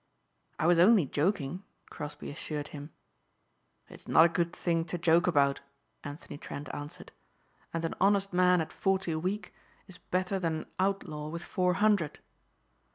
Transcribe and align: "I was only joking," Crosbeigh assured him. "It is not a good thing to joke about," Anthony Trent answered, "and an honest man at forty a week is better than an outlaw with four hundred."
"I 0.57 0.65
was 0.65 0.79
only 0.79 1.05
joking," 1.05 1.63
Crosbeigh 1.91 2.31
assured 2.31 2.69
him. 2.69 2.89
"It 3.87 3.99
is 3.99 4.07
not 4.07 4.25
a 4.25 4.29
good 4.29 4.51
thing 4.51 4.83
to 4.85 4.97
joke 4.97 5.27
about," 5.27 5.61
Anthony 6.03 6.39
Trent 6.39 6.73
answered, 6.73 7.11
"and 7.71 7.85
an 7.85 7.93
honest 8.01 8.33
man 8.33 8.61
at 8.61 8.73
forty 8.73 9.11
a 9.11 9.19
week 9.19 9.53
is 9.85 9.99
better 9.99 10.39
than 10.39 10.55
an 10.55 10.65
outlaw 10.79 11.27
with 11.27 11.43
four 11.43 11.75
hundred." 11.75 12.17